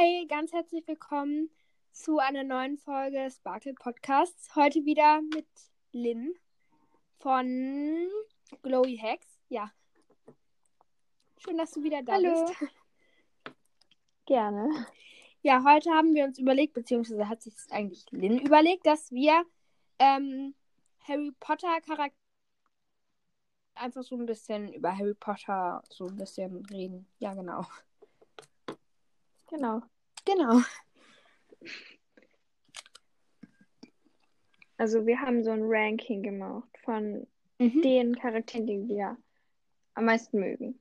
Hi, 0.00 0.24
ganz 0.26 0.50
herzlich 0.54 0.86
willkommen 0.88 1.50
zu 1.92 2.20
einer 2.20 2.42
neuen 2.42 2.78
Folge 2.78 3.28
Sparkle 3.30 3.74
Podcasts. 3.74 4.56
Heute 4.56 4.86
wieder 4.86 5.20
mit 5.20 5.46
Lynn 5.92 6.32
von 7.18 8.08
Glowy 8.62 8.96
Hacks. 8.96 9.26
Ja. 9.50 9.70
Schön, 11.36 11.58
dass 11.58 11.72
du 11.72 11.82
wieder 11.82 12.02
da 12.02 12.14
Hallo. 12.14 12.46
bist. 12.46 12.72
Gerne. 14.26 14.86
Ja, 15.42 15.62
heute 15.64 15.90
haben 15.90 16.14
wir 16.14 16.24
uns 16.24 16.38
überlegt, 16.38 16.72
beziehungsweise 16.72 17.28
hat 17.28 17.42
sich 17.42 17.52
eigentlich 17.68 18.06
Lynn 18.10 18.38
überlegt, 18.38 18.86
dass 18.86 19.10
wir 19.10 19.44
ähm, 19.98 20.54
Harry 21.00 21.32
Potter 21.40 21.78
Charakter 21.82 22.16
einfach 23.74 24.02
so 24.02 24.16
ein 24.16 24.24
bisschen 24.24 24.72
über 24.72 24.96
Harry 24.96 25.14
Potter 25.14 25.82
so 25.90 26.06
ein 26.06 26.16
bisschen 26.16 26.64
reden. 26.66 27.06
Ja, 27.18 27.34
genau. 27.34 27.66
Genau. 29.50 29.82
Genau. 30.24 30.60
Also 34.76 35.06
wir 35.06 35.20
haben 35.20 35.42
so 35.44 35.50
ein 35.50 35.62
Ranking 35.64 36.22
gemacht 36.22 36.70
von 36.84 37.26
Mhm. 37.58 37.82
den 37.82 38.16
Charakteren, 38.16 38.66
die 38.66 38.88
wir 38.88 39.18
am 39.94 40.06
meisten 40.06 40.40
mögen. 40.40 40.78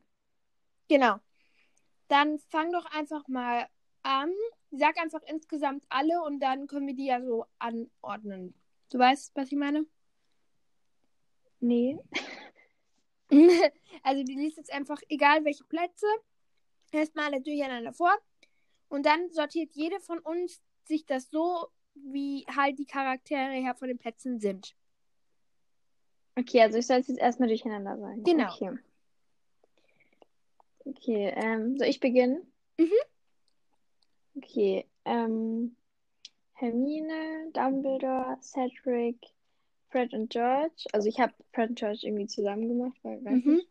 Genau. 0.88 1.18
Dann 2.08 2.40
fang 2.40 2.72
doch 2.72 2.86
einfach 2.86 3.28
mal 3.28 3.68
an. 4.02 4.32
Sag 4.72 4.98
einfach 4.98 5.22
insgesamt 5.24 5.84
alle 5.90 6.22
und 6.24 6.40
dann 6.40 6.68
können 6.68 6.88
wir 6.88 6.96
die 6.96 7.08
ja 7.08 7.22
so 7.22 7.46
anordnen. 7.58 8.54
Du 8.92 8.98
weißt, 8.98 9.36
was 9.36 9.52
ich 9.52 9.58
meine? 9.58 9.86
Nee. 11.60 12.00
also 14.04 14.24
du 14.24 14.32
liest 14.32 14.58
jetzt 14.58 14.72
einfach, 14.72 15.02
egal 15.10 15.44
welche 15.44 15.66
Plätze, 15.66 16.08
erstmal 16.92 17.26
alle 17.26 17.42
durcheinander 17.42 17.92
vor. 17.92 18.16
Und 18.90 19.06
dann 19.06 19.32
sortiert 19.32 19.72
jede 19.74 20.00
von 20.00 20.20
uns 20.20 20.62
sich 20.84 21.06
das 21.06 21.30
so, 21.30 21.68
wie 21.94 22.46
halt 22.56 22.78
die 22.80 22.86
Charaktere 22.86 23.54
her 23.54 23.76
von 23.76 23.88
den 23.88 23.98
Plätzen 23.98 24.40
sind. 24.40 24.76
Okay, 26.36 26.62
also 26.62 26.78
ich 26.78 26.88
soll 26.88 26.98
es 26.98 27.08
jetzt 27.08 27.20
erstmal 27.20 27.50
durcheinander 27.50 27.98
sagen. 27.98 28.24
Genau. 28.24 28.54
Okay. 28.54 28.78
Okay, 30.86 31.34
ähm, 31.36 31.78
soll 31.78 31.88
ich 31.88 32.00
beginnen? 32.00 32.52
Mhm. 32.78 32.92
Okay, 34.38 34.86
ähm, 35.06 35.76
Hermine, 36.54 37.52
Dumbledore, 37.54 38.38
Cedric, 38.42 39.18
Fred 39.90 40.14
und 40.14 40.30
George. 40.30 40.86
Also 40.94 41.10
ich 41.10 41.20
habe 41.20 41.34
Fred 41.54 41.70
und 41.70 41.80
George 41.80 42.00
irgendwie 42.04 42.28
zusammen 42.28 42.68
gemacht, 42.68 42.98
weil 43.04 43.24
weiß 43.24 43.44
Mhm. 43.44 43.54
nicht. 43.54 43.68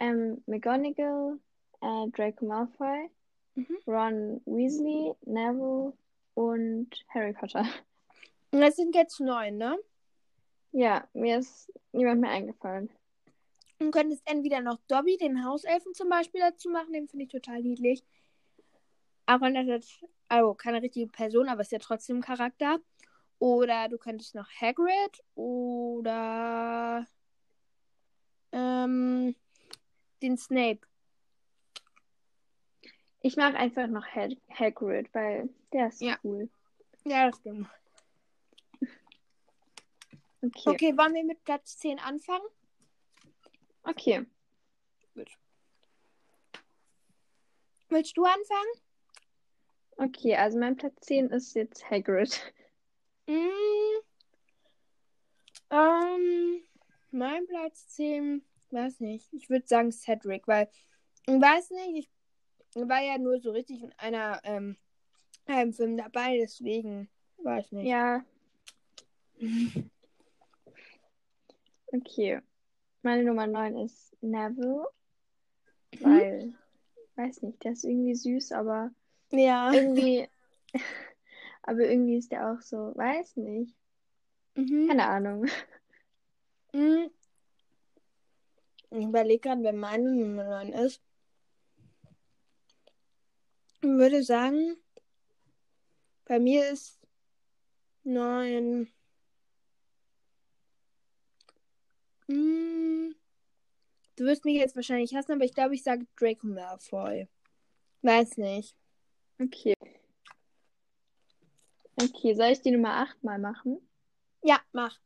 Ähm, 0.00 0.42
McGonagall, 0.46 1.38
äh, 1.80 2.08
Draco 2.10 2.44
Malfoy, 2.46 3.08
Mhm. 3.54 3.78
Ron 3.86 4.42
Weasley, 4.46 5.14
Neville 5.24 5.92
und 6.34 6.88
Harry 7.08 7.32
Potter. 7.32 7.66
Und 8.50 8.60
das 8.60 8.76
sind 8.76 8.94
jetzt 8.94 9.20
neun, 9.20 9.56
ne? 9.56 9.78
Ja, 10.72 11.08
mir 11.12 11.38
ist 11.38 11.72
niemand 11.92 12.20
mehr 12.20 12.30
eingefallen. 12.30 12.90
Und 13.78 13.90
könntest 13.90 14.22
entweder 14.24 14.60
noch 14.60 14.78
Dobby, 14.88 15.16
den 15.16 15.44
Hauselfen 15.44 15.94
zum 15.94 16.08
Beispiel, 16.08 16.40
dazu 16.40 16.70
machen. 16.70 16.92
Den 16.92 17.08
finde 17.08 17.24
ich 17.24 17.30
total 17.30 17.62
niedlich. 17.62 18.04
Auch 19.26 19.40
wenn 19.40 19.54
das 19.54 19.66
jetzt, 19.66 20.04
also 20.28 20.54
keine 20.54 20.82
richtige 20.82 21.06
Person, 21.06 21.48
aber 21.48 21.62
ist 21.62 21.72
ja 21.72 21.78
trotzdem 21.78 22.18
ein 22.18 22.22
Charakter. 22.22 22.78
Oder 23.38 23.88
du 23.88 23.98
könntest 23.98 24.34
noch 24.34 24.48
Hagrid 24.60 25.22
oder 25.34 27.06
ähm, 28.52 29.34
den 30.22 30.38
Snape. 30.38 30.80
Ich 33.24 33.38
mag 33.38 33.54
einfach 33.54 33.86
noch 33.86 34.04
Hag 34.04 34.36
Hagrid, 34.50 35.08
weil 35.14 35.48
der 35.72 35.88
ist 35.88 36.02
Ja. 36.02 36.18
cool. 36.22 36.50
Ja, 37.06 37.30
das 37.30 37.38
stimmt. 37.38 37.66
Okay. 40.42 40.70
Okay, 40.70 40.96
wollen 40.98 41.14
wir 41.14 41.24
mit 41.24 41.42
Platz 41.42 41.78
10 41.78 41.98
anfangen? 41.98 42.44
Okay. 43.84 44.26
Willst 47.88 48.14
du 48.14 48.24
anfangen? 48.26 48.72
Okay, 49.96 50.36
also 50.36 50.58
mein 50.58 50.76
Platz 50.76 51.06
10 51.06 51.30
ist 51.30 51.54
jetzt 51.54 51.90
Hagrid. 51.90 52.52
Mm, 53.26 53.40
ähm, 55.70 56.62
mein 57.10 57.46
Platz 57.46 57.88
10, 57.88 58.44
weiß 58.70 59.00
nicht. 59.00 59.32
Ich 59.32 59.48
würde 59.48 59.66
sagen 59.66 59.92
Cedric, 59.92 60.46
weil, 60.46 60.68
ich 61.26 61.40
weiß 61.40 61.70
nicht, 61.70 61.96
ich 61.96 62.13
war 62.76 63.00
ja 63.02 63.18
nur 63.18 63.40
so 63.40 63.50
richtig 63.50 63.82
in 63.82 63.92
einer, 63.98 64.40
ähm, 64.44 64.76
einem 65.46 65.72
Film 65.72 65.96
dabei, 65.96 66.38
deswegen, 66.38 67.08
weiß 67.38 67.72
nicht. 67.72 67.86
Ja, 67.86 68.24
okay. 71.92 72.40
Meine 73.02 73.24
Nummer 73.24 73.46
9 73.46 73.76
ist 73.76 74.16
Neville, 74.22 74.86
Mhm. 75.94 76.04
weil, 76.04 76.54
weiß 77.16 77.42
nicht, 77.42 77.62
der 77.64 77.72
ist 77.72 77.84
irgendwie 77.84 78.14
süß, 78.14 78.52
aber 78.52 78.90
Ja. 79.30 79.72
irgendwie, 79.72 80.28
aber 81.62 81.80
irgendwie 81.80 82.16
ist 82.16 82.32
der 82.32 82.52
auch 82.52 82.60
so, 82.60 82.92
weiß 82.96 83.36
nicht. 83.36 83.74
Mhm. 84.56 84.88
Keine 84.88 85.06
Ahnung. 85.06 85.46
Mm. 86.72 87.06
Ich 88.90 89.04
überlege 89.06 89.40
gerade, 89.40 89.62
wer 89.62 89.72
meine 89.72 90.10
Nummer 90.12 90.44
9 90.44 90.72
ist. 90.72 91.00
Ich 93.84 93.90
würde 93.90 94.22
sagen, 94.22 94.78
bei 96.24 96.38
mir 96.38 96.70
ist 96.70 96.98
9. 98.04 98.90
Mm. 102.26 103.14
Du 104.16 104.24
wirst 104.24 104.46
mich 104.46 104.56
jetzt 104.56 104.74
wahrscheinlich 104.74 105.14
hassen, 105.14 105.32
aber 105.32 105.44
ich 105.44 105.52
glaube, 105.52 105.74
ich 105.74 105.82
sage 105.82 106.06
Draco 106.16 106.46
Malfoy. 106.46 107.28
Weiß 108.00 108.38
nicht. 108.38 108.74
Okay. 109.38 109.74
Okay, 112.00 112.34
soll 112.34 112.52
ich 112.52 112.62
die 112.62 112.70
Nummer 112.70 113.02
8 113.02 113.22
mal 113.22 113.38
machen? 113.38 113.86
Ja, 114.42 114.60
mach. 114.72 114.98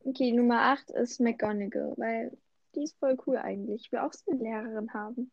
Okay, 0.00 0.32
Nummer 0.32 0.72
8 0.72 0.90
ist 0.90 1.20
McGonagall, 1.20 1.94
weil 1.98 2.36
die 2.74 2.82
ist 2.82 2.98
voll 2.98 3.16
cool 3.28 3.36
eigentlich. 3.36 3.82
Ich 3.84 3.92
will 3.92 4.00
auch 4.00 4.12
so 4.12 4.32
eine 4.32 4.42
Lehrerin 4.42 4.92
haben. 4.92 5.30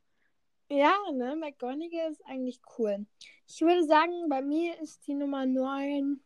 Ja, 0.69 0.95
ne? 1.11 1.35
McGonagall 1.35 2.11
ist 2.11 2.25
eigentlich 2.25 2.59
cool. 2.77 3.05
Ich 3.47 3.61
würde 3.61 3.83
sagen, 3.83 4.27
bei 4.29 4.41
mir 4.41 4.79
ist 4.79 5.05
die 5.07 5.13
Nummer 5.13 5.45
9 5.45 6.19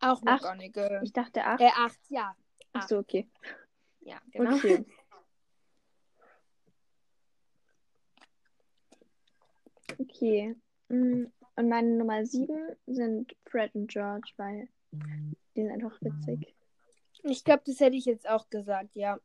auch 0.00 0.22
Acht. 0.24 0.42
McGonagall. 0.42 1.00
Ich 1.04 1.12
dachte 1.12 1.44
8. 1.44 1.60
Äh, 1.60 1.70
8, 1.76 1.98
ja. 2.08 2.36
Ach 2.72 2.88
so, 2.88 2.98
okay. 2.98 3.28
Ja, 4.00 4.20
genau. 4.30 4.54
Okay. 4.56 4.84
Okay. 9.98 10.54
Mm, 10.88 11.26
Und 11.56 11.68
meine 11.68 11.96
Nummer 11.96 12.24
7 12.24 12.74
sind 12.86 13.36
Fred 13.44 13.74
und 13.74 13.88
George, 13.88 14.32
weil 14.36 14.68
die 15.54 15.62
sind 15.62 15.70
einfach 15.70 16.00
witzig. 16.00 16.54
Ich 17.24 17.44
glaube, 17.44 17.62
das 17.66 17.78
hätte 17.80 17.96
ich 17.96 18.06
jetzt 18.06 18.28
auch 18.28 18.48
gesagt, 18.48 18.94
ja. 18.94 19.18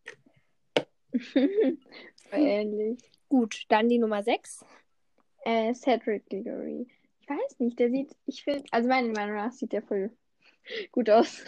Ähnlich. 2.31 2.99
Gut, 3.29 3.65
dann 3.69 3.89
die 3.89 3.99
Nummer 3.99 4.23
6. 4.23 4.65
Äh, 5.43 5.73
Cedric 5.73 6.29
Diggory. 6.29 6.87
Ich 7.21 7.29
weiß 7.29 7.59
nicht, 7.59 7.77
der 7.79 7.89
sieht, 7.89 8.15
ich 8.25 8.43
finde, 8.43 8.63
also 8.71 8.87
meiner 8.87 9.11
Meinung 9.11 9.35
nach 9.35 9.51
sieht 9.51 9.73
der 9.73 9.81
voll 9.81 10.11
gut 10.91 11.09
aus. 11.09 11.43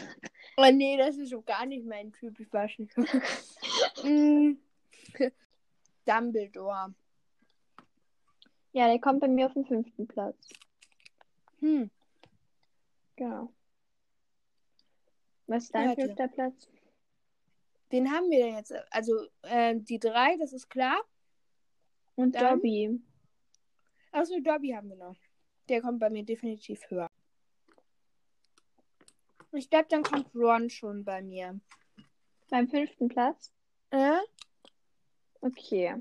Oh 0.57 0.69
nee, 0.71 0.97
das 0.97 1.17
ist 1.17 1.29
so 1.29 1.41
gar 1.41 1.65
nicht 1.65 1.85
mein 1.85 2.11
Typ, 2.11 2.39
ich 2.39 2.51
weiß 2.51 2.79
nicht. 2.79 2.95
Mm. 4.03 4.57
Dumbledore. 6.05 6.93
Ja, 8.71 8.87
der 8.87 8.99
kommt 8.99 9.19
bei 9.19 9.27
mir 9.27 9.47
auf 9.47 9.53
den 9.53 9.65
fünften 9.65 10.07
Platz. 10.07 10.37
Hm. 11.59 11.89
Genau. 13.15 13.51
Was 15.47 15.63
ist 15.65 15.75
dein 15.75 15.95
fünfter 15.95 16.27
Platz? 16.27 16.69
Den 17.91 18.11
haben 18.11 18.29
wir 18.29 18.45
denn 18.45 18.55
jetzt. 18.55 18.73
Also, 18.91 19.27
äh, 19.41 19.75
die 19.75 19.99
drei, 19.99 20.37
das 20.37 20.53
ist 20.53 20.69
klar. 20.69 21.03
Und 22.19 22.35
Dann? 22.35 22.57
Dobby. 22.57 23.01
Achso, 24.11 24.41
Dobby 24.41 24.71
haben 24.71 24.89
wir 24.89 24.97
noch. 24.97 25.15
Der 25.69 25.81
kommt 25.81 26.01
bei 26.01 26.09
mir 26.09 26.25
definitiv 26.25 26.81
höher. 26.89 27.07
Ich 29.53 29.69
glaube, 29.69 29.85
dann 29.87 30.03
kommt 30.03 30.35
Ron 30.35 30.69
schon 30.69 31.05
bei 31.05 31.21
mir. 31.21 31.57
Beim 32.49 32.67
fünften 32.67 33.07
Platz? 33.07 33.53
Äh? 33.91 34.17
Okay. 35.39 35.95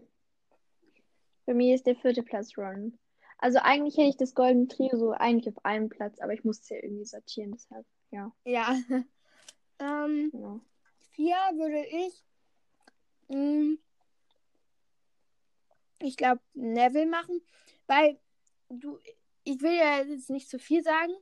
Bei 1.46 1.54
mir 1.54 1.76
ist 1.76 1.86
der 1.86 1.94
vierte 1.94 2.24
Platz 2.24 2.58
Ron. 2.58 2.98
Also 3.38 3.60
eigentlich 3.62 3.96
hätte 3.96 4.08
ich 4.08 4.16
das 4.16 4.34
goldene 4.34 4.66
Trio 4.66 4.98
so 4.98 5.12
eigentlich 5.12 5.54
auf 5.54 5.64
einem 5.64 5.88
Platz, 5.88 6.18
aber 6.18 6.32
ich 6.32 6.42
musste 6.42 6.74
ja 6.74 6.82
irgendwie 6.82 7.04
sortieren, 7.04 7.52
deshalb, 7.52 7.86
ja, 8.10 8.32
Ja. 8.44 8.76
ähm, 9.78 10.30
genau. 10.32 10.60
vier 11.12 11.36
würde 11.54 11.86
ich. 11.86 12.24
mm, 13.28 13.78
ich 16.00 16.16
glaube, 16.16 16.40
Neville 16.54 17.06
machen, 17.06 17.40
weil 17.86 18.18
du, 18.68 18.98
ich 19.44 19.60
will 19.60 19.74
ja 19.74 20.02
jetzt 20.02 20.30
nicht 20.30 20.48
zu 20.48 20.58
viel 20.58 20.82
sagen, 20.82 21.12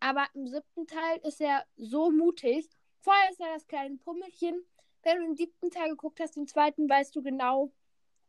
aber 0.00 0.26
im 0.34 0.46
siebten 0.46 0.86
Teil 0.86 1.18
ist 1.24 1.40
er 1.40 1.64
so 1.76 2.10
mutig. 2.10 2.68
Vorher 3.00 3.30
ist 3.30 3.40
er 3.40 3.54
das 3.54 3.66
kleine 3.66 3.96
Pummelchen. 3.96 4.64
Wenn 5.02 5.18
du 5.18 5.26
den 5.26 5.36
siebten 5.36 5.70
Teil 5.70 5.90
geguckt 5.90 6.20
hast, 6.20 6.36
den 6.36 6.46
zweiten, 6.46 6.88
weißt 6.88 7.14
du 7.14 7.22
genau, 7.22 7.72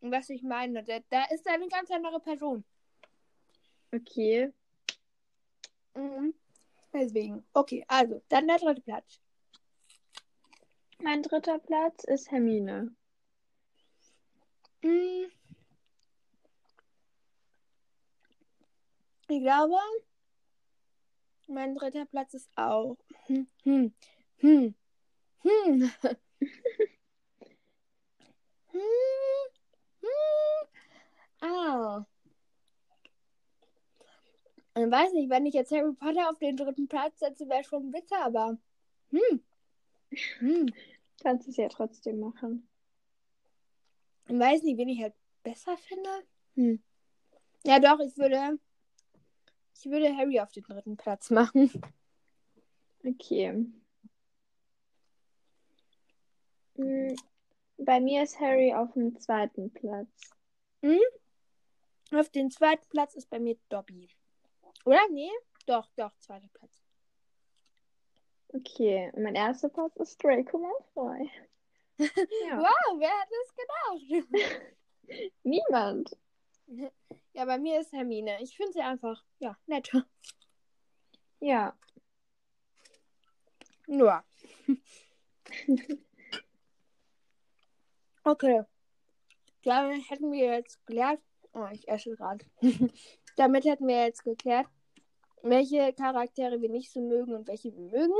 was 0.01 0.29
ich 0.29 0.43
meine. 0.43 0.83
Da, 0.83 0.99
da 1.09 1.23
ist 1.33 1.45
er 1.45 1.53
eine 1.53 1.67
ganz 1.67 1.89
andere 1.91 2.19
Person. 2.19 2.63
Okay. 3.93 4.51
Mhm. 5.93 6.33
Deswegen. 6.93 7.45
Okay, 7.53 7.85
also, 7.87 8.21
dann 8.29 8.47
der 8.47 8.57
dritte 8.57 8.81
Platz. 8.81 9.19
Mein 11.01 11.23
dritter 11.23 11.59
Platz 11.59 12.03
ist 12.05 12.31
Hermine. 12.31 12.95
Mhm. 14.81 15.31
Ich 19.27 19.41
glaube, 19.41 19.75
mein 21.47 21.75
dritter 21.75 22.05
Platz 22.05 22.33
ist 22.35 22.49
auch. 22.55 22.97
Hm, 23.27 23.47
hm, 23.63 23.93
hm, 24.37 24.75
hm. 25.43 25.91
hm, 28.71 28.79
hm. 30.01 30.67
Ah. 31.41 32.05
Ich 34.77 34.91
weiß 34.91 35.13
nicht, 35.13 35.29
wenn 35.29 35.45
ich 35.45 35.53
jetzt 35.53 35.71
Harry 35.71 35.93
Potter 35.93 36.29
auf 36.29 36.37
den 36.39 36.57
dritten 36.57 36.87
Platz 36.87 37.19
setze, 37.19 37.47
wäre 37.49 37.63
schon 37.63 37.91
bitter, 37.91 38.23
aber. 38.23 38.57
Hm. 39.11 39.43
Hm. 40.39 40.67
Kannst 41.21 41.47
es 41.47 41.57
ja 41.57 41.69
trotzdem 41.69 42.19
machen. 42.19 42.67
Ich 44.27 44.37
weiß 44.39 44.63
nicht, 44.63 44.77
wen 44.77 44.89
ich 44.89 45.01
halt 45.01 45.13
besser 45.43 45.77
finde. 45.77 46.09
Hm. 46.55 46.83
Ja, 47.65 47.79
doch, 47.79 47.99
ich 47.99 48.17
würde. 48.17 48.59
Ich 49.77 49.85
würde 49.91 50.15
Harry 50.15 50.39
auf 50.39 50.51
den 50.51 50.63
dritten 50.63 50.97
Platz 50.97 51.29
machen. 51.29 51.69
Okay. 53.03 53.65
Hm, 56.75 57.15
Bei 57.77 57.99
mir 57.99 58.23
ist 58.23 58.39
Harry 58.39 58.73
auf 58.73 58.93
dem 58.93 59.19
zweiten 59.19 59.71
Platz. 59.71 60.09
Hm? 60.81 60.99
Auf 62.13 62.29
den 62.29 62.49
zweiten 62.51 62.87
Platz 62.89 63.15
ist 63.15 63.29
bei 63.29 63.39
mir 63.39 63.57
Dobby. 63.69 64.09
Oder? 64.85 65.01
Nee? 65.11 65.31
Doch, 65.65 65.89
doch, 65.95 66.15
zweiter 66.19 66.47
Platz. 66.53 66.81
Okay, 68.49 69.11
und 69.13 69.23
mein 69.23 69.35
erster 69.35 69.69
Platz 69.69 69.95
ist 69.97 70.23
Draco 70.23 70.57
Malfoy. 70.57 71.29
Ja. 71.97 72.59
Wow, 72.59 72.99
wer 72.99 73.09
hat 73.09 73.29
das 73.31 74.27
gedacht? 74.27 74.65
Niemand. 75.43 76.17
ja, 77.35 77.43
bei 77.43 77.57
mir 77.57 77.81
ist 77.81 77.91
Hermine. 77.91 78.41
Ich 78.41 78.55
finde 78.55 78.71
sie 78.71 78.81
einfach, 78.81 79.23
ja, 79.39 79.57
nett. 79.67 79.91
Ja. 81.41 81.77
Nur. 83.87 84.23
okay. 88.23 88.63
Damit 89.63 90.09
hätten 90.09 90.31
wir 90.31 90.45
jetzt 90.45 90.79
geklärt. 90.85 91.21
Oh, 91.51 91.67
ich 91.71 91.85
esse 91.89 92.15
gerade. 92.15 92.45
Damit 93.35 93.65
hätten 93.65 93.87
wir 93.87 94.05
jetzt 94.05 94.23
geklärt, 94.23 94.67
welche 95.43 95.91
Charaktere 95.91 96.61
wir 96.61 96.69
nicht 96.69 96.91
so 96.91 97.01
mögen 97.01 97.35
und 97.35 97.49
welche 97.49 97.75
wir 97.75 97.81
mögen. 97.81 98.15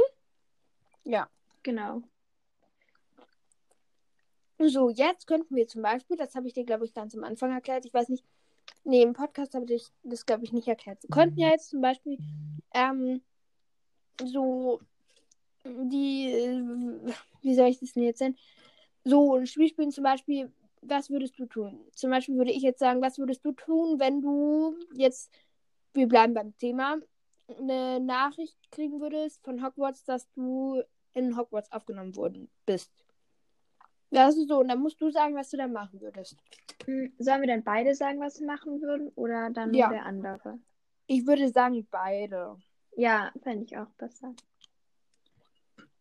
Ja. 1.06 1.30
Genau. 1.64 2.02
So, 4.60 4.90
jetzt 4.90 5.26
könnten 5.26 5.56
wir 5.56 5.68
zum 5.68 5.82
Beispiel, 5.84 6.18
das 6.18 6.36
habe 6.36 6.48
ich 6.48 6.54
dir, 6.54 6.66
glaube 6.66 6.84
ich, 6.86 6.94
ganz 6.94 7.16
am 7.16 7.24
Anfang 7.24 7.52
erklärt. 7.52 7.86
Ich 7.86 7.94
weiß 7.94 8.10
nicht, 8.10 8.26
nee, 8.84 9.02
im 9.02 9.14
Podcast 9.14 9.54
habe 9.54 9.72
ich 9.74 9.88
das, 10.04 10.26
glaube 10.26 10.44
ich, 10.44 10.54
nicht 10.54 10.68
erklärt. 10.68 11.02
Wir 11.04 11.10
könnten 11.10 11.40
ja 11.40 11.50
jetzt 11.50 11.70
zum 11.70 11.82
Beispiel 11.82 12.18
ähm, 12.74 13.22
so 14.24 14.80
die, 15.66 16.62
wie 17.42 17.56
soll 17.56 17.68
ich 17.68 17.80
das 17.80 17.94
denn 17.94 18.04
jetzt 18.04 18.22
nennen? 18.22 18.38
So 19.04 19.36
ein 19.36 19.48
Spiel 19.48 19.70
spielen 19.70 19.92
zum 19.92 20.04
Beispiel, 20.04 20.52
was 20.82 21.10
würdest 21.10 21.38
du 21.40 21.46
tun? 21.46 21.80
Zum 21.96 22.12
Beispiel 22.12 22.36
würde 22.36 22.52
ich 22.52 22.62
jetzt 22.62 22.80
sagen, 22.80 23.02
was 23.02 23.18
würdest 23.18 23.44
du 23.44 23.52
tun, 23.52 24.00
wenn 24.00 24.22
du 24.22 24.78
jetzt, 24.94 25.32
wir 25.94 26.08
bleiben 26.08 26.34
beim 26.34 26.58
Thema, 26.58 26.98
eine 27.48 28.00
Nachricht 28.00 28.58
kriegen 28.72 29.00
würdest 29.00 29.44
von 29.44 29.64
Hogwarts, 29.64 30.04
dass 30.04 30.30
du 30.34 30.82
in 31.14 31.38
Hogwarts 31.38 31.72
aufgenommen 31.72 32.16
worden 32.16 32.50
bist. 32.66 32.92
Das 34.16 34.38
ist 34.38 34.48
so, 34.48 34.60
und 34.60 34.70
dann 34.70 34.80
musst 34.80 35.02
du 35.02 35.10
sagen, 35.12 35.36
was 35.36 35.50
du 35.50 35.58
da 35.58 35.68
machen 35.68 36.00
würdest. 36.00 36.38
Hm, 36.86 37.14
Sollen 37.20 37.42
wir 37.42 37.48
dann 37.48 37.64
beide 37.64 37.94
sagen, 37.94 38.20
was 38.22 38.40
wir 38.40 38.48
machen 38.48 38.82
würden? 38.82 39.10
Oder 39.16 39.50
dann 39.50 39.72
nur 39.72 39.80
Ja. 39.80 39.90
der 39.90 40.06
andere? 40.06 40.58
Ich 41.08 41.28
würde 41.28 41.50
sagen, 41.50 41.86
beide. 41.92 42.56
Ja, 42.96 43.32
fände 43.44 43.66
ich 43.66 43.78
auch 43.78 43.90
besser. 43.98 44.34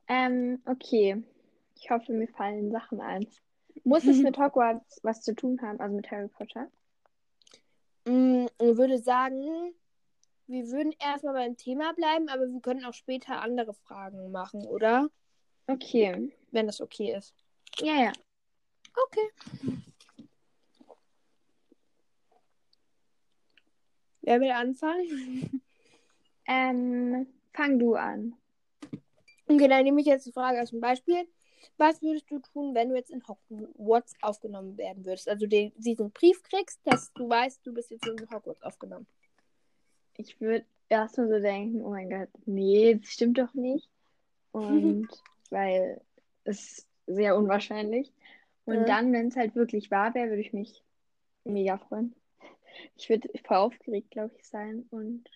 Ähm, 0.07 0.63
okay. 0.67 1.23
Ich 1.77 1.91
hoffe, 1.91 2.13
mir 2.13 2.29
fallen 2.29 2.71
Sachen 2.71 3.01
ein. 3.01 3.27
Muss 3.83 4.07
es 4.07 4.19
mit 4.19 4.39
Hogwarts 4.39 5.01
was 5.03 5.23
zu 5.23 5.35
tun 5.35 5.61
haben, 5.61 5.81
also 5.81 5.97
mit 5.97 6.09
Harry 6.11 6.29
Potter? 6.29 6.71
Mm, 8.05 8.47
Ich 8.61 8.77
würde 8.77 8.99
sagen, 8.99 9.75
wir 10.47 10.69
würden 10.69 10.95
erstmal 11.01 11.35
beim 11.35 11.57
Thema 11.57 11.93
bleiben, 11.95 12.29
aber 12.29 12.47
wir 12.47 12.61
können 12.61 12.85
auch 12.85 12.95
später 12.95 13.41
andere 13.43 13.75
Fragen 13.75 14.31
machen, 14.31 14.65
oder? 14.67 15.09
Okay. 15.67 16.33
Wenn 16.53 16.67
das 16.67 16.81
okay 16.81 17.15
ist. 17.17 17.35
Ja, 17.81 18.03
ja. 18.03 18.13
Okay. 18.95 19.31
Wer 24.23 24.41
will 24.41 24.51
anfangen? 24.51 25.61
Ähm, 26.47 27.27
fang 27.55 27.79
du 27.79 27.95
an. 27.95 28.35
Okay, 29.47 29.67
dann 29.67 29.85
nehme 29.85 30.03
ich 30.03 30.07
jetzt 30.07 30.27
die 30.27 30.33
Frage 30.33 30.59
als 30.59 30.79
Beispiel. 30.79 31.27
Was 31.79 32.03
würdest 32.03 32.31
du 32.31 32.39
tun, 32.39 32.75
wenn 32.75 32.91
du 32.91 32.97
jetzt 32.97 33.11
in 33.11 33.23
Hogwarts 33.27 34.15
aufgenommen 34.21 34.77
werden 34.77 35.05
würdest? 35.05 35.29
Also 35.29 35.47
den, 35.47 35.73
diesen 35.77 36.11
Brief 36.11 36.43
kriegst, 36.43 36.81
dass 36.85 37.13
du 37.15 37.29
weißt, 37.29 37.65
du 37.67 37.73
bist 37.73 37.91
jetzt 37.91 38.07
in 38.07 38.31
Hogwarts 38.31 38.63
aufgenommen. 38.63 39.07
Ich 40.17 40.39
würde 40.41 40.67
erstmal 40.89 41.29
so 41.29 41.41
denken, 41.41 41.83
oh 41.83 41.91
mein 41.91 42.11
Gott, 42.11 42.29
nee, 42.45 42.95
das 42.95 43.09
stimmt 43.09 43.39
doch 43.39 43.55
nicht. 43.55 43.89
Und 44.53 45.09
weil 45.51 46.01
es 46.45 46.87
sehr 47.07 47.37
unwahrscheinlich. 47.37 48.13
Und 48.65 48.77
Ja. 48.77 48.85
dann, 48.87 49.13
wenn 49.13 49.29
es 49.29 49.37
halt 49.37 49.55
wirklich 49.55 49.91
wahr 49.91 50.15
wäre, 50.15 50.31
würde 50.31 50.41
ich 50.41 50.53
mich 50.53 50.83
mega 51.45 51.79
freuen. 51.79 52.15
Ich 52.97 53.09
würde 53.09 53.29
voll 53.47 53.57
aufgeregt, 53.57 54.11
glaube 54.11 54.35
ich, 54.37 54.45
sein. 54.49 54.85
Und 54.91 55.31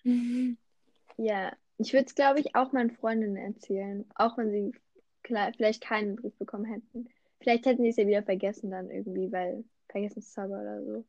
ja, 1.17 1.53
ich 1.77 1.93
würde 1.93 2.05
es, 2.05 2.15
glaube 2.15 2.41
ich, 2.41 2.53
auch 2.55 2.73
meinen 2.73 2.91
Freundinnen 2.91 3.37
erzählen. 3.37 4.05
Auch 4.15 4.37
wenn 4.37 4.51
sie 4.51 4.73
vielleicht 5.23 5.81
keinen 5.81 6.17
Brief 6.17 6.35
bekommen 6.35 6.65
hätten. 6.65 7.07
Vielleicht 7.39 7.65
hätten 7.65 7.83
sie 7.83 7.89
es 7.89 7.97
ja 7.97 8.07
wieder 8.07 8.23
vergessen 8.23 8.71
dann 8.71 8.89
irgendwie, 8.89 9.31
weil 9.31 9.63
Vergessenszauber 9.87 10.59
oder 10.61 10.83
so. 10.83 11.05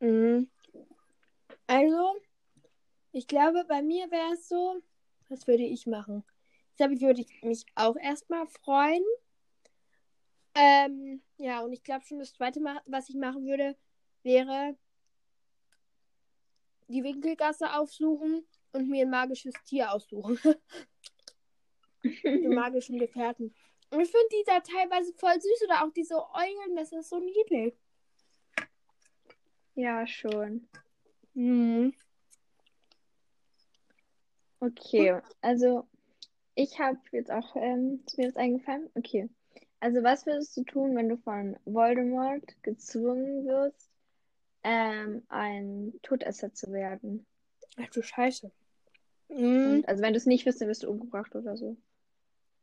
Mhm. 0.00 0.50
Also, 1.66 2.16
ich 3.12 3.26
glaube, 3.26 3.64
bei 3.66 3.80
mir 3.80 4.10
wäre 4.10 4.34
es 4.34 4.48
so, 4.48 4.82
was 5.28 5.46
würde 5.46 5.62
ich 5.62 5.86
machen? 5.86 6.24
Ich 6.72 6.76
glaube, 6.76 6.94
ich 6.94 7.00
würde 7.00 7.24
mich 7.42 7.64
auch 7.74 7.96
erstmal 7.96 8.46
freuen. 8.46 9.02
Ähm, 10.54 11.22
ja, 11.36 11.60
und 11.60 11.72
ich 11.72 11.82
glaube 11.82 12.04
schon, 12.04 12.18
das 12.18 12.32
zweite, 12.32 12.60
was 12.86 13.08
ich 13.08 13.16
machen 13.16 13.46
würde, 13.46 13.76
wäre 14.22 14.76
die 16.88 17.04
Winkelgasse 17.04 17.72
aufsuchen 17.72 18.44
und 18.72 18.88
mir 18.88 19.06
ein 19.06 19.10
magisches 19.10 19.54
Tier 19.64 19.92
aussuchen. 19.92 20.38
Die 22.02 22.48
magischen 22.48 22.98
Gefährten. 22.98 23.54
Und 23.90 24.00
ich 24.00 24.10
finde 24.10 24.26
die 24.30 24.44
da 24.46 24.60
teilweise 24.60 25.12
voll 25.14 25.38
süß 25.40 25.64
oder 25.64 25.84
auch 25.84 25.92
diese 25.92 26.14
Eulen, 26.14 26.76
das 26.76 26.92
ist 26.92 27.10
so 27.10 27.18
niedlich. 27.18 27.74
Ja, 29.74 30.06
schon. 30.06 30.68
Mhm. 31.34 31.92
Okay, 34.60 35.20
also 35.40 35.88
ich 36.54 36.78
habe 36.78 36.98
jetzt 37.12 37.30
auch, 37.30 37.56
ähm, 37.56 38.02
ist 38.06 38.18
mir 38.18 38.28
das 38.28 38.36
eingefallen? 38.36 38.90
Okay. 38.94 39.28
Also 39.80 40.02
was 40.02 40.26
würdest 40.26 40.56
du 40.56 40.64
tun, 40.64 40.94
wenn 40.94 41.08
du 41.08 41.16
von 41.16 41.56
Voldemort 41.64 42.62
gezwungen 42.62 43.46
wirst, 43.46 43.90
ähm, 44.62 45.22
ein 45.28 45.94
Todesser 46.02 46.52
zu 46.52 46.70
werden? 46.70 47.26
Ach 47.78 47.88
du 47.88 48.02
Scheiße. 48.02 48.52
Mhm. 49.28 49.84
Also 49.86 50.02
wenn 50.02 50.12
du 50.12 50.18
es 50.18 50.26
nicht 50.26 50.44
wirst, 50.44 50.60
dann 50.60 50.68
wirst 50.68 50.82
du 50.82 50.90
umgebracht 50.90 51.34
oder 51.34 51.56
so. 51.56 51.78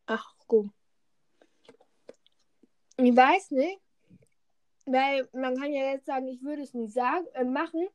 Ach, 0.05 0.35
gut. 0.47 0.69
Ich 2.97 3.15
weiß 3.15 3.51
nicht. 3.51 3.79
Weil 4.85 5.27
man 5.33 5.57
kann 5.57 5.73
ja 5.73 5.91
jetzt 5.91 6.05
sagen, 6.05 6.27
ich 6.27 6.41
würde 6.43 6.61
es 6.61 6.73
nicht 6.73 6.93
sagen, 6.93 7.25
äh, 7.33 7.43
machen. 7.43 7.87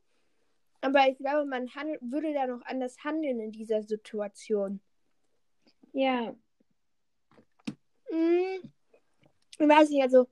Aber 0.81 1.07
ich 1.07 1.17
glaube, 1.17 1.45
man 1.45 1.73
handel, 1.73 1.97
würde 2.01 2.33
da 2.33 2.45
noch 2.45 2.61
anders 2.65 2.97
handeln 3.03 3.39
in 3.39 3.51
dieser 3.51 3.83
Situation. 3.83 4.81
Ja, 5.93 6.35
Hm, 8.13 8.71
ich 9.59 9.67
weiß 9.67 9.89
nicht, 9.89 10.01
also 10.01 10.27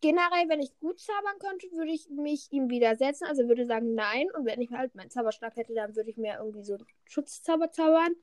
generell, 0.00 0.48
wenn 0.48 0.60
ich 0.60 0.78
gut 0.78 1.00
zaubern 1.00 1.38
könnte, 1.38 1.70
würde 1.72 1.92
ich 1.92 2.08
mich 2.10 2.50
ihm 2.52 2.68
widersetzen. 2.70 3.26
Also 3.26 3.48
würde 3.48 3.66
sagen 3.66 3.94
nein. 3.94 4.28
Und 4.36 4.44
wenn 4.44 4.60
ich 4.60 4.70
halt 4.70 4.94
meinen 4.94 5.10
Zauberstab 5.10 5.56
hätte, 5.56 5.74
dann 5.74 5.96
würde 5.96 6.10
ich 6.10 6.16
mir 6.16 6.38
irgendwie 6.38 6.64
so 6.64 6.74
einen 6.74 6.86
Schutzzauber 7.04 7.70
zaubern. 7.70 8.14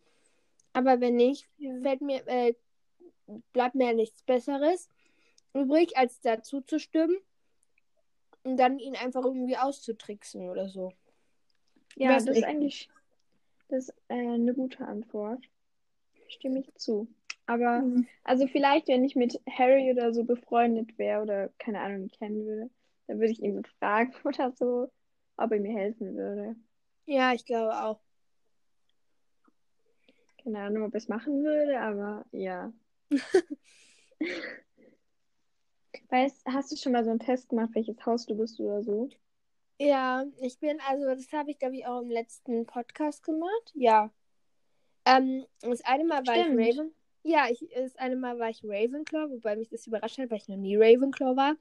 Aber 0.73 1.01
wenn 1.01 1.15
nicht, 1.15 1.49
fällt 1.81 2.01
mir, 2.01 2.27
äh, 2.27 2.53
bleibt 3.53 3.75
mir 3.75 3.93
nichts 3.93 4.23
Besseres 4.23 4.89
übrig, 5.53 5.97
als 5.97 6.21
dazu 6.21 6.61
zu 6.61 6.79
stimmen 6.79 7.17
und 8.43 8.57
dann 8.57 8.79
ihn 8.79 8.95
einfach 8.95 9.25
irgendwie 9.25 9.57
auszutricksen 9.57 10.49
oder 10.49 10.69
so. 10.69 10.93
Ja, 11.95 12.13
das 12.13 12.27
ist 12.27 12.43
eigentlich 12.43 12.89
das 13.69 13.89
äh, 14.07 14.15
eine 14.15 14.53
gute 14.53 14.85
Antwort. 14.85 15.43
Stimme 16.27 16.59
ich 16.59 16.73
zu. 16.75 17.07
Aber, 17.47 17.79
mhm. 17.79 18.07
also 18.23 18.45
vielleicht, 18.47 18.89
wenn 18.89 19.03
ich 19.05 19.15
mit 19.15 19.41
Harry 19.49 19.89
oder 19.91 20.13
so 20.13 20.23
befreundet 20.25 20.97
wäre 20.97 21.21
oder 21.21 21.49
keine 21.57 21.79
Ahnung 21.79 22.09
kennen 22.09 22.45
würde, 22.45 22.69
dann 23.07 23.19
würde 23.19 23.31
ich 23.31 23.41
ihn 23.41 23.55
so 23.55 23.61
fragen 23.79 24.13
oder 24.25 24.51
so, 24.51 24.91
ob 25.37 25.51
er 25.51 25.59
mir 25.59 25.75
helfen 25.75 26.15
würde. 26.15 26.55
Ja, 27.05 27.33
ich 27.33 27.45
glaube 27.45 27.81
auch. 27.81 27.99
Keine 30.43 30.59
Ahnung, 30.59 30.83
ob 30.83 30.93
er 30.93 30.97
es 30.97 31.07
machen 31.07 31.43
würde, 31.43 31.79
aber 31.79 32.25
ja. 32.31 32.73
weißt, 36.09 36.45
hast 36.47 36.71
du 36.71 36.75
schon 36.75 36.91
mal 36.91 37.03
so 37.05 37.09
einen 37.11 37.19
Test 37.19 37.49
gemacht, 37.49 37.69
welches 37.73 38.05
Haus 38.05 38.25
du 38.25 38.35
bist 38.35 38.59
oder 38.59 38.83
so? 38.83 39.09
Ja, 39.79 40.25
ich 40.41 40.59
bin, 40.59 40.79
also 40.87 41.05
das 41.05 41.31
habe 41.31 41.51
ich, 41.51 41.59
glaube 41.59 41.75
ich, 41.75 41.85
auch 41.85 42.01
im 42.01 42.09
letzten 42.09 42.65
Podcast 42.65 43.23
gemacht. 43.23 43.71
Ja. 43.73 44.11
Ähm, 45.05 45.45
das 45.61 45.85
eine 45.85 46.03
Mal 46.03 46.25
war 46.25 46.35
Stimmt. 46.35 46.59
ich 46.59 46.77
Raven. 46.77 46.93
Ja, 47.27 47.47
ich, 47.49 47.59
das 47.75 47.93
eine 47.97 48.15
Mal 48.15 48.39
war 48.39 48.49
ich 48.49 48.63
Ravenclaw, 48.63 49.29
wobei 49.29 49.57
mich 49.57 49.67
das 49.67 49.85
überrascht 49.85 50.17
hat, 50.17 50.31
weil 50.31 50.37
ich 50.37 50.47
noch 50.47 50.55
nie 50.55 50.77
Ravenclaw 50.77 51.35
war. 51.35 51.57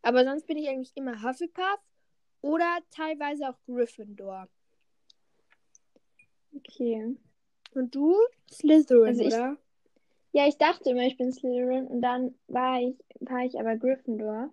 Aber 0.00 0.22
sonst 0.22 0.46
bin 0.46 0.56
ich 0.56 0.68
eigentlich 0.68 0.92
immer 0.94 1.20
Hufflepuff 1.24 1.80
oder 2.40 2.78
teilweise 2.92 3.48
auch 3.48 3.58
Gryffindor. 3.66 4.46
Okay. 6.54 7.16
Und 7.74 7.94
du? 7.96 8.14
Slytherin, 8.48 9.08
also 9.08 9.22
ich, 9.22 9.34
oder? 9.34 9.56
Ja, 10.30 10.46
ich 10.46 10.56
dachte 10.56 10.90
immer, 10.90 11.02
ich 11.02 11.16
bin 11.16 11.32
Slytherin 11.32 11.88
und 11.88 12.00
dann 12.00 12.36
war 12.46 12.80
ich, 12.80 12.96
war 13.18 13.44
ich 13.44 13.58
aber 13.58 13.76
Gryffindor. 13.76 14.50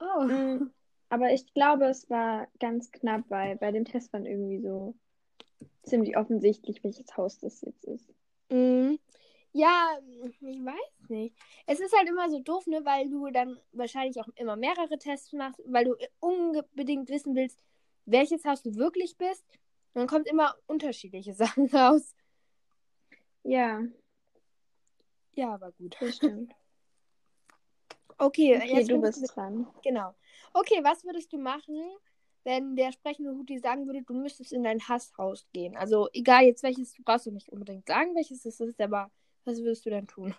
Oh. 0.00 0.22
Mhm. 0.22 0.70
Aber 1.10 1.30
ich 1.30 1.52
glaube, 1.52 1.88
es 1.88 2.08
war 2.08 2.48
ganz 2.58 2.90
knapp, 2.90 3.24
weil 3.28 3.56
bei 3.56 3.70
dem 3.70 3.84
Test 3.84 4.14
war 4.14 4.20
irgendwie 4.24 4.60
so 4.60 4.94
ziemlich 5.82 6.16
offensichtlich, 6.16 6.82
welches 6.82 7.14
Haus 7.18 7.38
das 7.38 7.60
jetzt 7.60 7.84
ist. 7.84 8.08
Mhm. 8.50 8.95
Ja, 9.56 9.98
ich 10.20 10.42
weiß 10.42 11.08
nicht. 11.08 11.34
Es 11.66 11.80
ist 11.80 11.96
halt 11.96 12.06
immer 12.06 12.28
so 12.28 12.40
doof, 12.40 12.66
ne, 12.66 12.84
weil 12.84 13.08
du 13.08 13.30
dann 13.30 13.58
wahrscheinlich 13.72 14.20
auch 14.20 14.28
immer 14.34 14.54
mehrere 14.54 14.98
Tests 14.98 15.32
machst, 15.32 15.62
weil 15.64 15.86
du 15.86 15.96
unbedingt 16.20 17.08
wissen 17.08 17.34
willst, 17.34 17.64
welches 18.04 18.44
Haus 18.44 18.62
du 18.62 18.74
wirklich 18.74 19.16
bist. 19.16 19.46
Und 19.94 20.00
dann 20.00 20.08
kommt 20.08 20.28
immer 20.28 20.54
unterschiedliche 20.66 21.32
Sachen 21.42 21.68
raus. 21.68 22.14
Ja. 23.44 23.82
Ja, 25.32 25.54
aber 25.54 25.72
gut. 25.72 25.96
Das 26.00 26.16
stimmt. 26.16 26.52
Okay, 28.18 28.56
okay 28.56 28.76
jetzt 28.76 28.90
du 28.90 28.98
bist 28.98 29.36
dran. 29.36 29.66
Genau. 29.82 30.14
Okay, 30.54 30.82
was 30.82 31.04
würdest 31.04 31.30
du 31.34 31.36
machen, 31.36 31.78
wenn 32.44 32.74
der 32.74 32.90
sprechende 32.92 33.32
Huti 33.32 33.58
sagen 33.58 33.86
würde, 33.86 34.00
du 34.00 34.14
müsstest 34.14 34.54
in 34.54 34.64
dein 34.64 34.80
Hasshaus 34.88 35.46
gehen? 35.52 35.76
Also 35.76 36.08
egal 36.14 36.44
jetzt 36.44 36.62
welches, 36.62 36.94
du 36.94 37.02
brauchst 37.02 37.26
du 37.26 37.30
nicht 37.30 37.50
unbedingt 37.50 37.86
sagen, 37.86 38.14
welches 38.14 38.46
es 38.46 38.58
ist, 38.58 38.80
aber 38.80 39.10
was 39.46 39.60
würdest 39.60 39.86
du 39.86 39.90
dann 39.90 40.06
tun? 40.06 40.34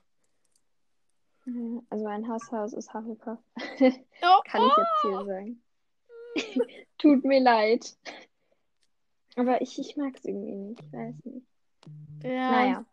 Also 1.90 2.06
ein 2.08 2.28
Hasshaus 2.28 2.74
ist 2.74 2.94
Hufflepuff. 2.94 3.40
Oh, 4.22 4.42
Kann 4.46 4.68
ich 4.68 4.78
jetzt 4.78 5.02
hier 5.02 5.22
oh! 5.22 5.26
sagen. 5.26 5.62
Tut 6.98 7.24
mir 7.24 7.40
leid. 7.40 7.96
Aber 9.38 9.62
ich, 9.62 9.80
ich 9.80 9.96
mag 9.96 10.16
es 10.16 10.26
irgendwie 10.26 10.56
nicht. 10.56 10.82
Ich 10.82 10.92
weiß 10.92 11.16
nicht. 11.24 11.48
Ja. 12.24 12.52
Naja. 12.52 12.86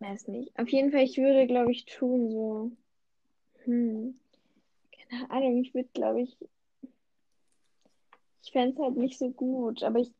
Weiß 0.00 0.28
nicht. 0.28 0.58
Auf 0.58 0.68
jeden 0.68 0.90
Fall, 0.90 1.02
ich 1.02 1.16
würde, 1.16 1.46
glaube 1.46 1.72
ich, 1.72 1.86
tun 1.86 2.30
so. 2.30 2.72
Hm. 3.64 4.18
Keine 5.08 5.30
Ahnung, 5.30 5.62
ich 5.62 5.74
würde, 5.74 5.88
glaube 5.94 6.22
ich. 6.22 6.36
Ich 8.42 8.52
fände 8.52 8.74
es 8.74 8.78
halt 8.78 8.96
nicht 8.96 9.18
so 9.18 9.30
gut, 9.30 9.82
aber 9.82 10.00
ich 10.00 10.12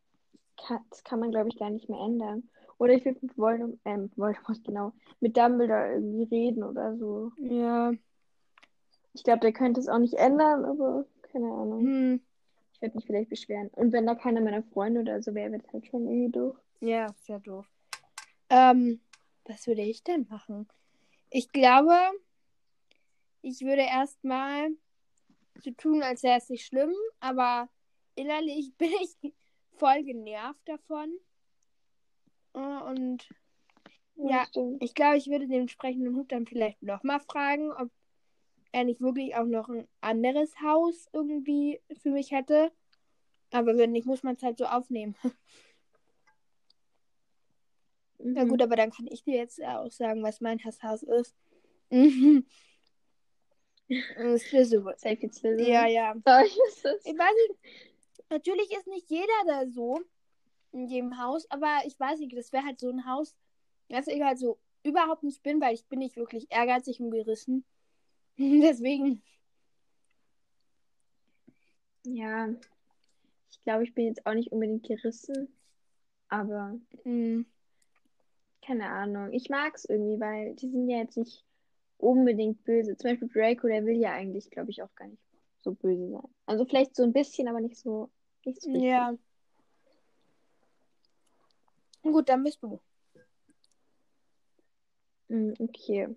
kann, 0.56 0.84
das 0.90 1.04
kann 1.04 1.20
man, 1.20 1.30
glaube 1.30 1.48
ich, 1.48 1.58
gar 1.58 1.70
nicht 1.70 1.88
mehr 1.88 2.00
ändern. 2.00 2.48
Oder 2.78 2.94
ich 2.94 3.04
würde 3.04 3.18
mit 3.22 3.36
Voldemort, 3.38 3.78
äh, 3.84 3.96
mit 3.96 4.16
Voldemort, 4.18 4.64
genau, 4.64 4.92
mit 5.20 5.36
Dumbledore 5.36 5.94
irgendwie 5.94 6.24
reden 6.24 6.62
oder 6.62 6.96
so. 6.96 7.32
Ja. 7.38 7.92
Ich 9.14 9.24
glaube, 9.24 9.40
der 9.40 9.52
könnte 9.52 9.80
es 9.80 9.88
auch 9.88 9.98
nicht 9.98 10.14
ändern, 10.14 10.64
aber 10.64 11.06
keine 11.32 11.46
Ahnung. 11.46 11.80
Hm. 11.80 12.20
Ich 12.74 12.82
würde 12.82 12.96
mich 12.96 13.06
vielleicht 13.06 13.30
beschweren. 13.30 13.68
Und 13.68 13.92
wenn 13.92 14.06
da 14.06 14.14
keiner 14.14 14.42
meiner 14.42 14.62
Freunde 14.62 15.00
oder 15.00 15.22
so 15.22 15.34
wäre, 15.34 15.50
wäre 15.52 15.62
es 15.66 15.72
halt 15.72 15.86
schon 15.86 16.06
irgendwie 16.06 16.32
doof. 16.32 16.56
Ja, 16.80 17.06
sehr 17.22 17.40
doof. 17.40 17.66
Ähm, 18.50 19.00
was 19.46 19.66
würde 19.66 19.82
ich 19.82 20.04
denn 20.04 20.26
machen? 20.28 20.68
Ich 21.30 21.50
glaube, 21.52 21.96
ich 23.40 23.62
würde 23.62 23.82
erstmal 23.82 24.68
so 25.62 25.70
tun, 25.70 26.02
als 26.02 26.22
wäre 26.22 26.38
es 26.38 26.50
nicht 26.50 26.66
schlimm, 26.66 26.92
aber 27.20 27.68
innerlich 28.14 28.74
bin 28.78 28.92
ich 29.02 29.32
voll 29.78 30.02
genervt 30.02 30.62
davon. 30.66 31.16
Und 32.56 33.28
ja, 34.16 34.46
ja 34.54 34.62
ich 34.80 34.94
glaube, 34.94 35.18
ich 35.18 35.28
würde 35.28 35.46
den 35.46 35.62
entsprechenden 35.62 36.16
Hut 36.16 36.32
dann 36.32 36.46
vielleicht 36.46 36.82
nochmal 36.82 37.20
fragen, 37.20 37.70
ob 37.72 37.90
er 38.72 38.84
nicht 38.84 39.00
wirklich 39.00 39.36
auch 39.36 39.44
noch 39.44 39.68
ein 39.68 39.86
anderes 40.00 40.60
Haus 40.60 41.08
irgendwie 41.12 41.80
für 42.02 42.10
mich 42.10 42.30
hätte. 42.30 42.72
Aber 43.50 43.76
wenn 43.76 43.92
nicht, 43.92 44.06
muss 44.06 44.22
man 44.22 44.34
es 44.34 44.42
halt 44.42 44.58
so 44.58 44.66
aufnehmen. 44.66 45.14
Mhm. 48.18 48.34
Ja 48.34 48.44
gut, 48.44 48.62
aber 48.62 48.76
dann 48.76 48.90
kann 48.90 49.06
ich 49.08 49.24
dir 49.24 49.36
jetzt 49.36 49.62
auch 49.62 49.90
sagen, 49.90 50.22
was 50.22 50.40
mein 50.40 50.58
Hasshaus 50.64 51.02
ist. 51.02 51.36
Mhm. 51.90 52.46
Slytherin. 54.38 54.94
Safe 54.96 55.28
Slytherin. 55.30 55.66
Ja, 55.66 55.86
ja. 55.86 56.14
Ich 56.24 56.24
weiß 56.24 57.48
nicht. 57.48 57.60
Natürlich 58.30 58.72
ist 58.72 58.86
nicht 58.86 59.10
jeder 59.10 59.44
da 59.46 59.66
so 59.68 60.00
in 60.76 60.86
jedem 60.86 61.18
Haus, 61.18 61.50
aber 61.50 61.80
ich 61.86 61.98
weiß 61.98 62.20
nicht, 62.20 62.36
das 62.36 62.52
wäre 62.52 62.64
halt 62.64 62.78
so 62.78 62.90
ein 62.90 63.06
Haus, 63.06 63.34
dass 63.88 64.06
ich 64.06 64.22
halt 64.22 64.38
so 64.38 64.58
überhaupt 64.82 65.22
nicht 65.22 65.42
bin, 65.42 65.60
weil 65.60 65.74
ich 65.74 65.86
bin 65.86 65.98
nicht 65.98 66.16
wirklich 66.16 66.46
ehrgeizig 66.50 67.00
und 67.00 67.10
gerissen. 67.10 67.64
Deswegen. 68.38 69.22
Ja, 72.04 72.48
ich 73.50 73.62
glaube, 73.64 73.84
ich 73.84 73.94
bin 73.94 74.06
jetzt 74.06 74.24
auch 74.26 74.34
nicht 74.34 74.52
unbedingt 74.52 74.86
gerissen, 74.86 75.48
aber 76.28 76.78
mhm. 77.04 77.46
keine 78.62 78.88
Ahnung. 78.88 79.32
Ich 79.32 79.48
mag 79.48 79.74
es 79.74 79.86
irgendwie, 79.86 80.20
weil 80.20 80.54
die 80.54 80.68
sind 80.68 80.88
ja 80.88 80.98
jetzt 80.98 81.16
nicht 81.16 81.44
unbedingt 81.98 82.62
böse. 82.64 82.96
Zum 82.96 83.10
Beispiel 83.10 83.28
Draco, 83.28 83.66
der 83.66 83.84
will 83.84 83.96
ja 83.96 84.12
eigentlich, 84.12 84.50
glaube 84.50 84.70
ich, 84.70 84.82
auch 84.82 84.94
gar 84.94 85.08
nicht 85.08 85.22
so 85.58 85.72
böse 85.72 86.10
sein. 86.10 86.28
Also 86.44 86.64
vielleicht 86.64 86.94
so 86.94 87.02
ein 87.02 87.12
bisschen, 87.12 87.48
aber 87.48 87.60
nicht 87.60 87.76
so, 87.76 88.10
nicht 88.44 88.60
so. 88.62 88.70
Ja. 88.70 89.16
Gut, 92.12 92.28
dann 92.28 92.44
bist 92.44 92.62
du. 92.62 92.80
Hm, 95.28 95.54
okay. 95.58 96.08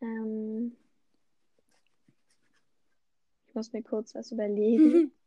Ähm, 0.00 0.76
ich 3.46 3.54
muss 3.54 3.72
mir 3.72 3.82
kurz 3.82 4.14
was 4.14 4.32
überlegen. 4.32 5.12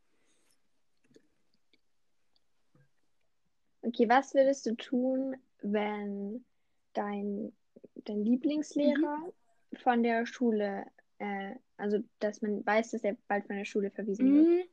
okay, 3.81 4.07
was 4.07 4.33
würdest 4.33 4.65
du 4.65 4.75
tun, 4.75 5.35
wenn 5.61 6.45
dein, 6.93 7.51
dein 7.95 8.23
Lieblingslehrer 8.23 9.17
mhm. 9.17 9.77
von 9.77 10.03
der 10.03 10.25
Schule, 10.25 10.85
äh, 11.17 11.55
also 11.77 11.99
dass 12.19 12.41
man 12.41 12.65
weiß, 12.65 12.91
dass 12.91 13.03
er 13.03 13.17
bald 13.27 13.45
von 13.47 13.57
der 13.57 13.65
Schule 13.65 13.91
verwiesen 13.91 14.29
mhm. 14.29 14.45
wird? 14.45 14.69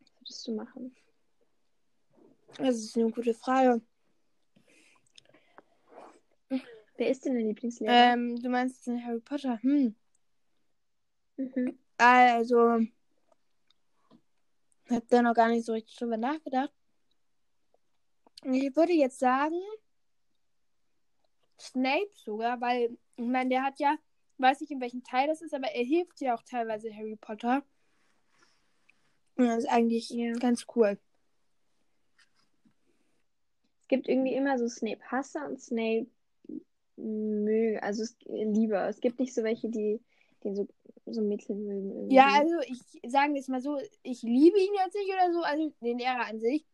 Was 0.00 0.14
würdest 0.20 0.48
du 0.48 0.54
machen? 0.54 0.96
Das 2.56 2.76
ist 2.76 2.96
eine 2.96 3.10
gute 3.10 3.34
Frage. 3.34 3.82
Wer 6.96 7.10
ist 7.10 7.24
denn 7.24 7.34
dein 7.34 7.46
Lieblingslehrer? 7.46 8.12
Ähm, 8.12 8.42
du 8.42 8.48
meinst 8.48 8.86
Harry 8.86 9.20
Potter? 9.20 9.60
Hm. 9.62 9.94
Mhm. 11.36 11.78
Also, 11.96 12.78
ich 12.78 12.90
habe 14.90 15.06
da 15.08 15.22
noch 15.22 15.34
gar 15.34 15.48
nicht 15.48 15.64
so 15.64 15.72
richtig 15.72 15.96
drüber 15.96 16.16
nachgedacht. 16.16 16.72
Ich 18.42 18.74
würde 18.74 18.92
jetzt 18.92 19.18
sagen, 19.18 19.60
Snape 21.60 22.10
sogar, 22.14 22.60
weil, 22.60 22.96
ich 23.16 23.26
meine, 23.26 23.50
der 23.50 23.62
hat 23.62 23.78
ja, 23.78 23.96
weiß 24.38 24.60
nicht 24.60 24.72
in 24.72 24.80
welchem 24.80 25.04
Teil 25.04 25.28
das 25.28 25.42
ist, 25.42 25.54
aber 25.54 25.68
er 25.68 25.84
hilft 25.84 26.20
ja 26.20 26.34
auch 26.34 26.42
teilweise 26.42 26.92
Harry 26.92 27.16
Potter. 27.16 27.62
Und 29.36 29.46
das 29.46 29.58
ist 29.58 29.68
eigentlich 29.68 30.10
ja. 30.10 30.32
ganz 30.32 30.66
cool 30.74 30.98
gibt 33.88 34.08
irgendwie 34.08 34.34
immer 34.34 34.58
so 34.58 34.68
Snape-Hasser 34.68 35.46
und 35.46 35.60
Snape 35.60 36.06
mögen, 36.96 37.78
also 37.80 38.02
es, 38.02 38.16
lieber. 38.26 38.88
Es 38.88 39.00
gibt 39.00 39.20
nicht 39.20 39.34
so 39.34 39.42
welche, 39.42 39.68
die 39.68 40.00
den 40.44 40.54
so, 40.54 40.68
so 41.06 41.20
mittel 41.20 41.56
mögen. 41.56 41.90
Irgendwie. 41.90 42.14
Ja, 42.14 42.28
also 42.28 42.54
ich 42.66 43.10
sage 43.10 43.34
jetzt 43.34 43.48
mal 43.48 43.60
so, 43.60 43.78
ich 44.02 44.22
liebe 44.22 44.58
ihn 44.58 44.74
jetzt 44.84 44.94
nicht 44.94 45.12
oder 45.12 45.32
so, 45.32 45.42
also 45.42 45.72
den 45.80 45.98
Lehrer 45.98 46.26
an 46.26 46.38
sich. 46.38 46.64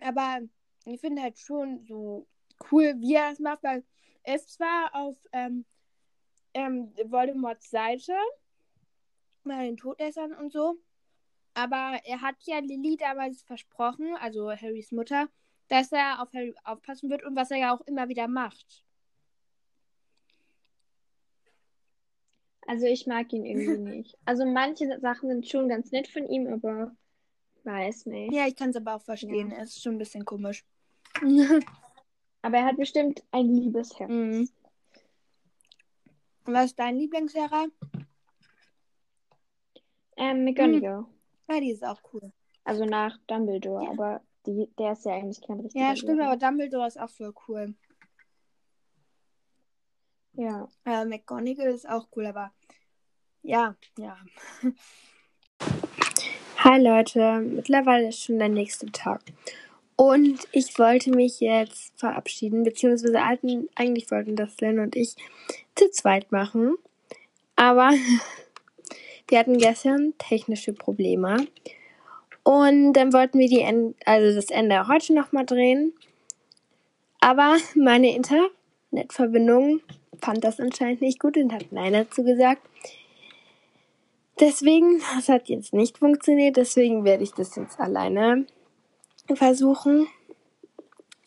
Aber 0.00 0.40
ich 0.84 1.00
finde 1.00 1.22
halt 1.22 1.38
schon 1.38 1.84
so 1.86 2.26
cool, 2.70 2.94
wie 2.98 3.14
er 3.14 3.30
das 3.30 3.40
macht, 3.40 3.62
weil 3.62 3.84
es 4.22 4.46
zwar 4.48 4.94
auf 4.94 5.16
ähm, 5.32 5.64
ähm, 6.54 6.92
Voldemorts 7.04 7.70
Seite 7.70 8.14
bei 9.44 9.66
den 9.66 9.76
Todessern 9.76 10.34
und 10.34 10.52
so, 10.52 10.76
aber 11.54 12.00
er 12.04 12.20
hat 12.20 12.36
ja 12.42 12.58
Lily 12.58 12.96
damals 12.96 13.42
versprochen, 13.42 14.14
also 14.20 14.50
Harrys 14.50 14.92
Mutter, 14.92 15.28
dass 15.68 15.92
er 15.92 16.22
auf 16.22 16.32
Harry 16.32 16.54
aufpassen 16.64 17.10
wird 17.10 17.24
und 17.24 17.36
was 17.36 17.50
er 17.50 17.58
ja 17.58 17.74
auch 17.74 17.80
immer 17.82 18.08
wieder 18.08 18.28
macht. 18.28 18.84
Also 22.66 22.86
ich 22.86 23.06
mag 23.06 23.32
ihn 23.32 23.44
irgendwie 23.44 23.78
nicht. 23.96 24.18
Also 24.24 24.44
manche 24.44 24.98
Sachen 25.00 25.28
sind 25.28 25.48
schon 25.48 25.68
ganz 25.68 25.90
nett 25.90 26.08
von 26.08 26.26
ihm, 26.28 26.46
aber 26.52 26.94
weiß 27.64 28.06
nicht. 28.06 28.32
Ja, 28.32 28.46
ich 28.46 28.56
kann 28.56 28.70
es 28.70 28.76
aber 28.76 28.96
auch 28.96 29.02
verstehen. 29.02 29.50
Ja. 29.50 29.58
Es 29.58 29.76
ist 29.76 29.82
schon 29.82 29.94
ein 29.94 29.98
bisschen 29.98 30.24
komisch. 30.24 30.64
aber 32.42 32.56
er 32.56 32.64
hat 32.66 32.76
bestimmt 32.76 33.22
ein 33.30 33.48
liebes 33.48 33.98
Herz. 33.98 34.10
Mhm. 34.10 34.48
Was 36.44 36.66
ist 36.66 36.78
dein 36.78 36.96
Lieblingslehrer? 36.96 37.66
Ähm, 40.16 40.44
McGonagall. 40.44 41.04
Hm. 41.04 41.06
Ja, 41.50 41.60
die 41.60 41.70
ist 41.70 41.84
auch 41.84 42.00
cool. 42.12 42.32
Also 42.64 42.84
nach 42.84 43.16
Dumbledore, 43.26 43.84
ja. 43.84 43.90
aber 43.90 44.20
die, 44.48 44.70
der 44.78 44.92
ist 44.92 45.04
ja 45.04 45.12
eigentlich 45.12 45.40
kein 45.46 45.60
richtiger 45.60 45.84
Ja, 45.84 45.96
stimmt, 45.96 46.18
Lehrer. 46.18 46.30
aber 46.30 46.36
Dumbledore 46.38 46.86
ist 46.86 46.98
auch 46.98 47.10
voll 47.10 47.34
cool. 47.46 47.74
Ja. 50.32 50.68
Äh, 50.84 51.04
McGonagall 51.04 51.68
ist 51.68 51.88
auch 51.88 52.08
cool, 52.16 52.26
aber 52.26 52.52
ja, 53.42 53.76
ja. 53.98 54.16
Hi 56.58 56.80
Leute, 56.80 57.40
mittlerweile 57.40 58.08
ist 58.08 58.24
schon 58.24 58.38
der 58.38 58.48
nächste 58.48 58.86
Tag. 58.86 59.20
Und 59.96 60.46
ich 60.52 60.78
wollte 60.78 61.10
mich 61.10 61.40
jetzt 61.40 61.98
verabschieden, 61.98 62.62
beziehungsweise 62.62 63.20
eigentlich 63.20 64.10
wollten 64.10 64.36
das 64.36 64.60
Len 64.60 64.78
und 64.78 64.94
ich 64.96 65.16
zu 65.74 65.90
zweit 65.90 66.30
machen. 66.30 66.76
Aber 67.56 67.90
wir 69.28 69.38
hatten 69.38 69.58
gestern 69.58 70.14
technische 70.18 70.72
Probleme. 70.72 71.48
Und 72.48 72.94
dann 72.94 73.12
wollten 73.12 73.38
wir 73.38 73.48
die 73.48 73.60
End 73.60 73.94
also 74.06 74.34
das 74.34 74.48
Ende 74.48 74.88
heute 74.88 75.12
nochmal 75.12 75.44
drehen. 75.44 75.92
Aber 77.20 77.58
meine 77.74 78.16
Internetverbindung 78.16 79.82
fand 80.18 80.44
das 80.44 80.58
anscheinend 80.58 81.02
nicht 81.02 81.20
gut 81.20 81.36
und 81.36 81.52
hat 81.52 81.70
Nein 81.72 81.92
dazu 81.92 82.24
gesagt. 82.24 82.62
Deswegen, 84.40 85.02
das 85.14 85.28
hat 85.28 85.50
jetzt 85.50 85.74
nicht 85.74 85.98
funktioniert, 85.98 86.56
deswegen 86.56 87.04
werde 87.04 87.22
ich 87.22 87.32
das 87.32 87.54
jetzt 87.54 87.78
alleine 87.78 88.46
versuchen. 89.34 90.08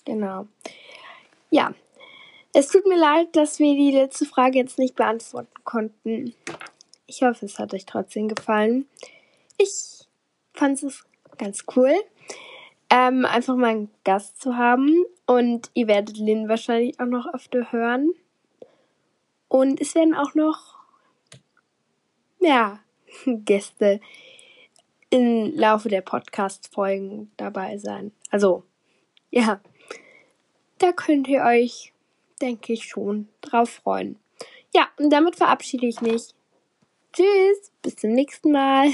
Genau. 0.05 0.47
Ja. 1.51 1.75
Es 2.51 2.69
tut 2.69 2.87
mir 2.87 2.97
leid, 2.97 3.35
dass 3.35 3.59
wir 3.59 3.75
die 3.75 3.91
letzte 3.91 4.25
Frage 4.25 4.57
jetzt 4.57 4.79
nicht 4.79 4.95
beantworten 4.95 5.53
konnten. 5.65 6.33
Ich 7.05 7.21
hoffe, 7.21 7.45
es 7.45 7.59
hat 7.59 7.75
euch 7.75 7.85
trotzdem 7.85 8.27
gefallen. 8.27 8.87
Ich 9.59 10.07
fand 10.55 10.81
es 10.81 11.05
ganz 11.41 11.65
cool, 11.75 11.93
ähm, 12.89 13.25
einfach 13.25 13.55
mal 13.55 13.69
einen 13.69 13.91
Gast 14.03 14.41
zu 14.41 14.57
haben. 14.57 15.05
Und 15.25 15.71
ihr 15.73 15.87
werdet 15.87 16.17
Lynn 16.17 16.47
wahrscheinlich 16.47 16.99
auch 16.99 17.05
noch 17.05 17.33
öfter 17.33 17.71
hören. 17.71 18.11
Und 19.47 19.81
es 19.81 19.95
werden 19.95 20.13
auch 20.13 20.35
noch, 20.35 20.75
ja, 22.39 22.79
Gäste 23.25 23.99
im 25.09 25.53
Laufe 25.55 25.89
der 25.89 26.01
Podcast-Folgen 26.01 27.31
dabei 27.37 27.77
sein. 27.77 28.11
Also, 28.29 28.63
ja, 29.29 29.59
da 30.77 30.93
könnt 30.93 31.27
ihr 31.27 31.43
euch, 31.43 31.93
denke 32.41 32.73
ich, 32.73 32.85
schon 32.85 33.27
drauf 33.41 33.69
freuen. 33.69 34.17
Ja, 34.73 34.87
und 34.97 35.09
damit 35.09 35.35
verabschiede 35.35 35.85
ich 35.85 36.01
mich. 36.01 36.33
Tschüss, 37.13 37.71
bis 37.81 37.97
zum 37.97 38.11
nächsten 38.11 38.51
Mal. 38.51 38.91